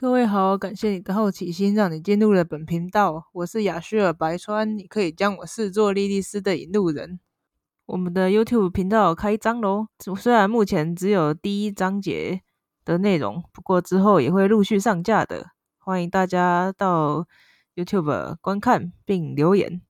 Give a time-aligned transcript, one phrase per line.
[0.00, 3.28] 各位好，感谢你的好奇心，让你进入了本频道。
[3.34, 7.20] 我是雅叙尔白川，你可以将我视作莉莉丝的引路人。
[7.84, 9.88] 我们的 YouTube 频道开张喽！
[10.18, 12.40] 虽然目前只有第一章节
[12.82, 15.50] 的内容，不过之后也会陆续上架的。
[15.76, 17.26] 欢迎大家到
[17.74, 19.82] YouTube 观看并留言。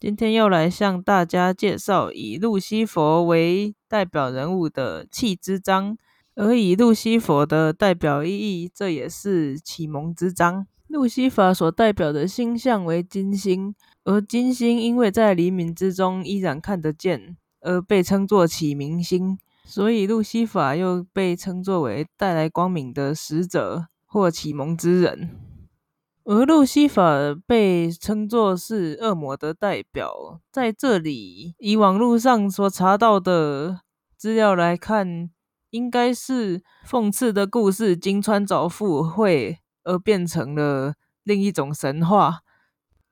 [0.00, 5.96] 今天要来向大家介绍以路西佛为代表人物的气之章。
[6.36, 10.66] 而以路西佛的代表意义，这也是启蒙之章。
[10.88, 25.30] 路西法所代表的星象为金星，而金星因为在黎明之中依然看得见，而被称作启明星，所以路西法又被称作为带来光明的使者或启蒙之人。
[26.24, 27.16] 而路西法
[27.46, 33.82] 被称作是恶魔的代表，在这里以网络上所查到的
[34.16, 35.30] 资料来看。
[35.74, 40.94] 应该是讽刺的故事，金川早赴会而变成了
[41.24, 42.42] 另一种神话。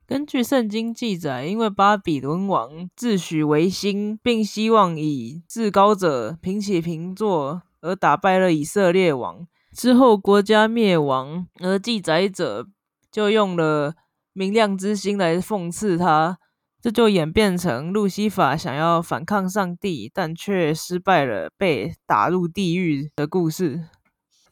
[0.07, 9.45] 根据圣经记载，因为巴比伦王自诩为星，并希望以至高者平起平坐，而打败了以色列王。
[9.73, 12.67] 之后国家灭亡，而记载者
[13.11, 13.95] 就用了
[14.31, 16.37] 明亮之星来讽刺他。
[16.83, 23.87] 这就演变成路西法想要反抗上帝，但却失败了，被打入地狱的故事。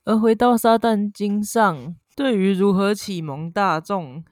[0.05, 4.23] 而回到撒旦经上，对于如何启蒙大众，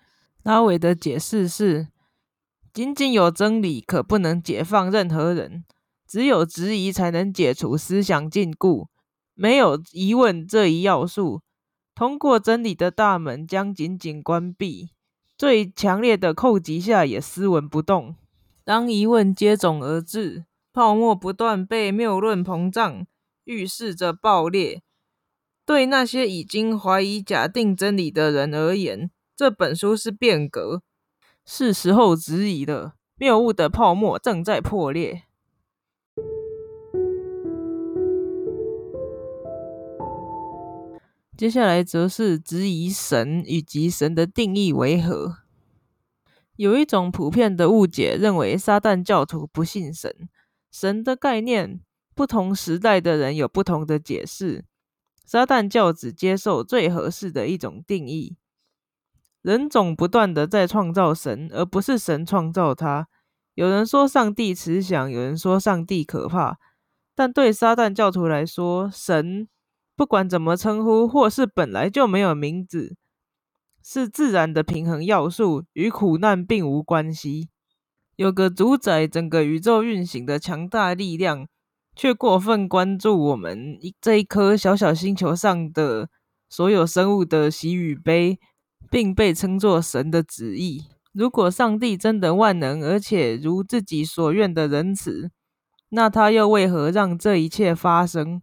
[0.44, 1.90] 拉伟的解释是：
[2.72, 5.66] 仅仅有真理，可不能解放任何人；
[6.08, 8.88] 只有质疑，才能解除思想禁锢。
[9.34, 11.42] 没有疑问这一要素，
[11.94, 14.92] 通过真理的大门将紧紧关闭。
[15.40, 18.18] 最强烈的叩击下也斯文不动。
[18.66, 23.08] 当疑问接踵而至，泡沫不断被谬论膨胀，
[23.46, 24.82] 预示着爆裂。
[25.66, 30.82] 对那些已经怀疑假定真理的人而言，这本书是变革，
[31.46, 32.96] 是时候质疑了。
[33.16, 35.24] 谬误的泡沫正在破裂。
[41.40, 45.38] 接下来则是质疑神以及神的定义为何。
[46.58, 50.14] 有一种普遍的误解，认为撒旦教徒不信神。
[50.70, 51.80] 神的概念，
[52.14, 54.66] 不同时代的人有不同的解释。
[55.24, 58.36] 撒旦教只接受最合适的一种定义。
[59.42, 63.08] 人总不断的在创造神，而不是神创造他。
[63.54, 66.60] 有人说上帝慈祥，有人说上帝可怕。
[67.16, 69.48] 但对撒旦教徒来说，神。
[70.00, 72.96] 不管怎么称呼，或是本来就没有名字，
[73.84, 77.50] 是自然的平衡要素，与苦难并无关系。
[78.16, 81.46] 有个主宰整个宇宙运行的强大力量，
[81.98, 86.10] 却过分关注我们这一颗小小星球上的
[86.48, 88.40] 所有生物的喜与悲，
[88.90, 90.86] 并被称作神的旨意。
[91.12, 95.30] 如果上帝真的万能，而且如自己所愿的仁慈，
[95.90, 98.42] 那他又为何让这一切发生？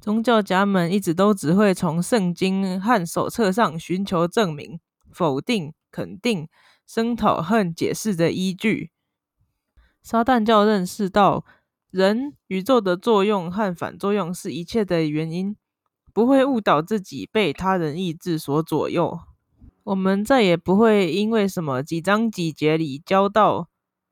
[0.00, 4.78] 宗教家们一直都只会从圣经和手册上寻求证明、
[5.10, 6.48] 否定、肯定、
[6.86, 8.90] 声讨和解释的依据。
[10.00, 11.44] 撒旦教认识到
[11.90, 15.56] 人、宇宙的作用和反作用是一切的原因，
[16.14, 19.18] 不会误导自己被他人意志所左右。
[19.84, 23.68] 我们再也不会因为什么几章几节里教到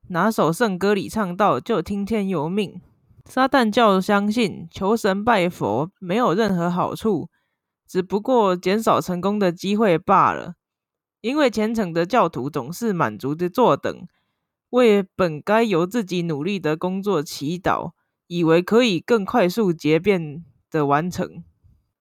[0.08, 2.80] 哪首圣歌里唱到就听天由命。
[3.28, 7.28] 撒旦教相信求神拜佛没有任何好处，
[7.86, 10.54] 只不过减少成功的机会罢了。
[11.20, 14.06] 因为虔诚的教徒总是满足的坐等，
[14.70, 17.90] 为本该由自己努力的工作祈祷，
[18.28, 21.42] 以为可以更快速捷便的完成。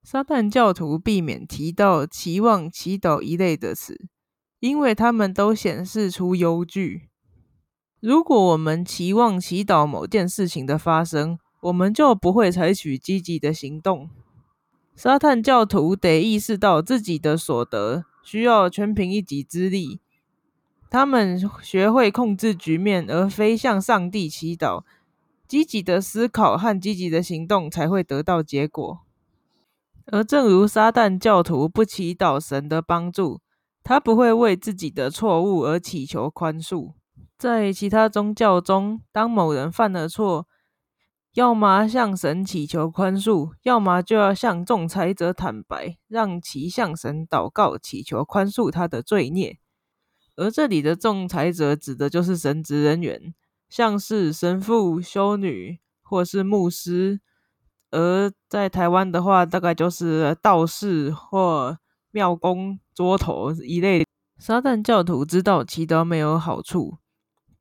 [0.03, 3.99] 撒旦教徒避免提到期望、祈祷一类的词，
[4.59, 7.09] 因为他们都显示出忧惧。
[7.99, 14.09] 如果我们期望祈祷某件事情的发生，我们就不会采取积极的行动。
[14.95, 19.99] 沙旦教徒得意识到自己的所得需要全凭一己之力，
[20.89, 24.83] 他们学会控制局面，而非向上帝祈祷。
[25.47, 29.01] 积极的思考和积极的行动才会得到结果。
[30.07, 33.41] 而正如撒旦教徒不祈祷神的帮助，
[33.83, 36.93] 他不会为自己的错误而祈求宽恕。
[37.37, 40.47] 在其他宗教中，当某人犯了错，
[41.33, 49.57] 要么向神祈求宽恕，要么就要向仲裁者坦白，让其向神祷告，祈求宽恕他的罪孽。
[50.37, 53.33] 而这里的仲裁者指的就是神职人员，
[53.69, 57.19] 像是神父、修女或是牧师。
[57.91, 61.77] 而在台湾的话，大概就是道士或
[62.11, 64.05] 庙公、桌头一类。
[64.37, 66.97] 撒旦教徒知道祈祷没有好处，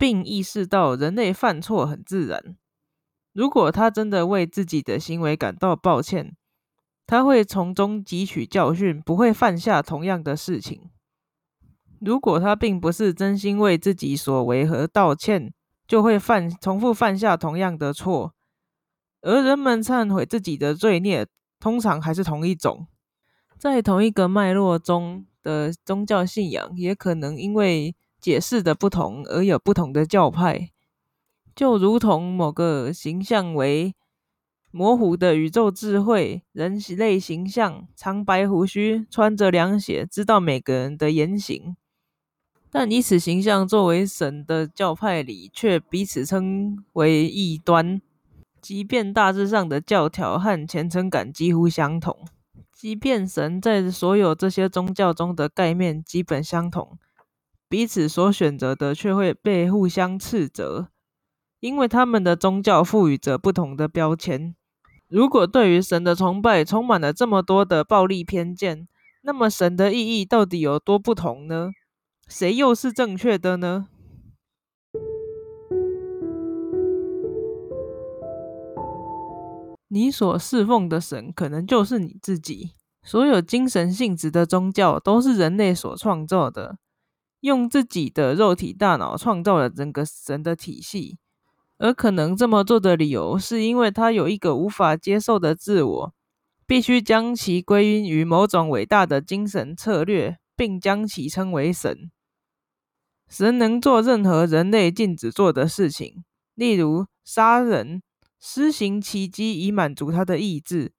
[0.04, 2.58] 并意识到人类犯错很自然。
[3.32, 6.36] 如果他真的为自己的行为感到抱歉，
[7.06, 10.90] 他会从中汲取教训，不会犯下同样的事情。
[12.02, 15.54] 如果他并不是真心为自己所为和道歉，
[15.88, 18.34] 就会犯重复犯下同样的错。
[19.22, 21.26] 而人们忏悔自己的罪孽，
[21.58, 22.88] 通常还是同一种，
[23.56, 30.70] 在同一个脉络中的宗教信仰，也可能因为解释的不同而有不同的教派。
[31.54, 33.94] 就如同某个形象为
[34.70, 41.76] 模糊的宇宙智慧人类形象，长白胡须，穿着凉鞋，知道每个人的言行，
[42.70, 48.00] 但以此形象作为神的教派里，却彼此称为异端。
[48.62, 52.16] 即便大致上的教条和虔诚感几乎相同，
[52.72, 56.98] 即便神在所有这些宗教中的概念基本相同，
[57.74, 60.90] 彼此所选择的却会被互相斥责，
[61.58, 64.54] 因为他们的宗教赋予着不同的标签。
[65.08, 68.86] 如果对于神的崇拜充满了这么多的暴力偏见，
[69.22, 71.72] 那么神的意义到底有多不同呢？
[72.28, 73.88] 谁又是正确的呢？
[79.88, 82.74] 你所侍奉的神可能就是你自己。
[83.02, 86.78] 所有精神性质的宗教都是人类所创造的，
[87.44, 91.18] 用自己的肉体大脑创造了整个神的体系。
[91.76, 96.14] 而可能这么做的理由，是因为他有一个无法接受的自我，
[96.66, 102.10] 必须将其归因于某种伟大的精神策略，并将其称为神。
[103.28, 106.24] 神能做任何人类禁止做的事情，
[106.54, 108.02] 例如杀人。
[108.46, 110.92] 施行奇迹以满足他的意志，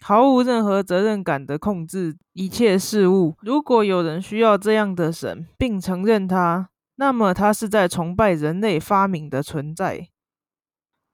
[0.00, 3.36] 毫无任何责任感的控制一切事物。
[3.40, 10.08] 如果有人需要这样的神，并承认他，那么他是在崇拜人类发明的存在。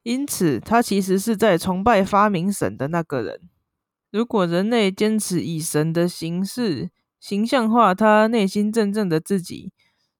[0.03, 3.41] 因此，他其实是在崇拜发明神的那个人。
[4.11, 9.73] 如果人类坚持以神的形式形象化他内心真正的自己，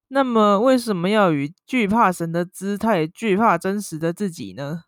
[0.09, 4.85] 那么为什么要以惧怕神的姿态惧怕真实的自己呢？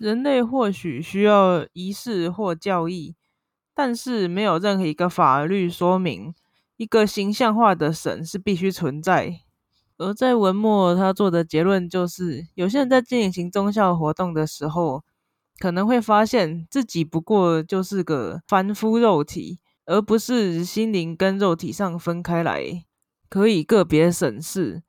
[0.00, 3.16] 人类或许需要仪式或教义，
[3.74, 6.34] 但是没有任何一个法律说明
[6.78, 9.40] 一个形象化的神是必须存在。
[9.98, 15.04] 而在文末他做的结论就是：有些人在进行宗教活动的时候，
[15.58, 22.86] 可能会发现自己不过就是个凡夫肉体，而不是心灵跟肉体上分开来，
[23.28, 24.82] 可以个别审视。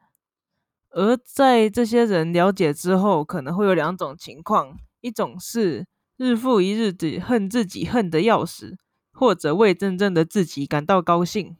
[0.91, 4.77] 而在这些人了解之后，可能会有两种情况。
[5.01, 5.85] 一种是
[6.17, 8.77] 日复一日的恨自己，恨得要死，
[9.11, 11.57] 或者为真正的自己感到高兴。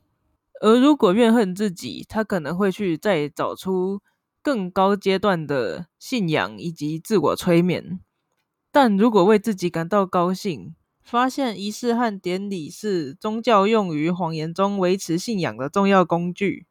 [0.61, 3.99] 而如果怨恨自己，他可能会去再找出
[4.43, 7.99] 更高阶段的信仰以及自我催眠。
[8.71, 16.67] 但如果为自己感到高兴，发现仪式和典礼是宗教用于谎言中维持信仰的重要工具，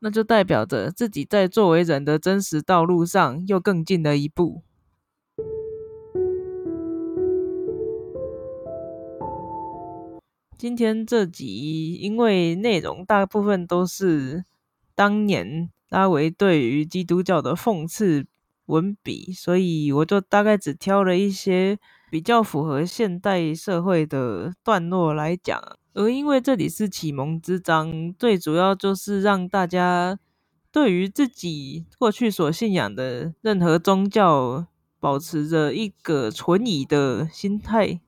[0.00, 4.62] 那就代表着自己在作为人的真实道路上又更近了一步。
[10.64, 14.44] 今天这集，因为内容大部分都是
[14.94, 18.24] 当年拉维对于基督教的讽刺
[18.64, 21.78] 文笔，所以我就大概只挑了一些
[22.10, 25.62] 比较符合现代社会的段落来讲。
[25.92, 30.18] 而因为这里是启蒙之章，最主要就是让大家
[30.72, 34.64] 对于自己过去所信仰的任何宗教，
[34.98, 38.00] 保持着一个存疑的心态。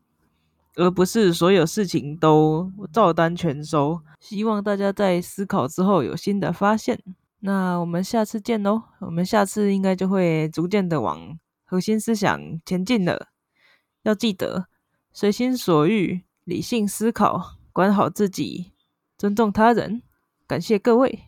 [0.77, 4.01] 而不是所有事情都照单全收。
[4.21, 7.03] 希望大家在思考之后有新的发现。
[7.41, 8.83] 那我们下次见喽！
[9.01, 13.29] 我们下次应该就会逐渐的往核心思想前进了。
[14.03, 14.67] 要记得
[15.13, 18.73] 随心所欲、理性思考，管好自己，
[19.19, 20.03] 尊重他人。
[20.47, 21.25] 感谢各位。